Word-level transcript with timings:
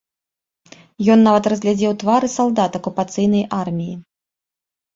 Ён 1.15 1.19
нават 1.27 1.43
разгледзеў 1.53 1.91
твары 2.05 2.27
салдат 2.37 2.71
акупацыйнай 2.81 3.47
арміі. 3.61 3.95